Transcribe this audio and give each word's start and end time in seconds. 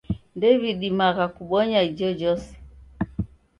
Ndew'idimagha 0.35 1.25
kubonya 1.35 1.79
ijojose. 1.89 2.51